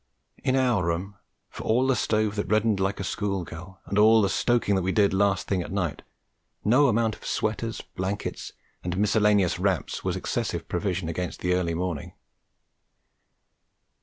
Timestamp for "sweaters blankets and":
7.23-8.97